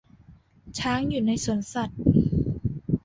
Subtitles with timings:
[0.79, 2.01] ช้างอยู่ในสวนสัตว์